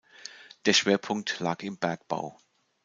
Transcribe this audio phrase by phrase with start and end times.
[0.65, 2.35] Der Schwerpunkt lag im Bergbau.